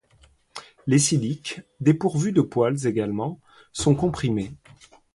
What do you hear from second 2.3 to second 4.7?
de poils également, sont comprimées.